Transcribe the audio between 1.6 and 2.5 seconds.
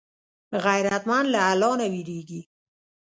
نه وېرېږي